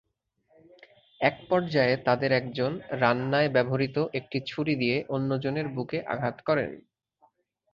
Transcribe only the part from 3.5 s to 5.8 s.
ব্যবহূত একটি ছুরি দিয়ে অন্যজনের